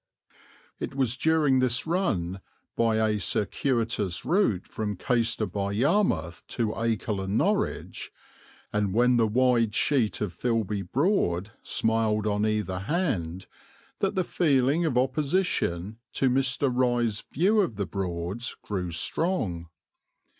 [0.79, 2.41] It was during this run
[2.75, 8.11] by a circuitous route from Caister by Yarmouth to Acle and Norwich,
[8.73, 13.45] and when the wide sheet of Filby Broad smiled on either hand,
[13.99, 16.71] that the feeling of opposition to Mr.
[16.75, 19.67] Rye's view of the Broads grew strong.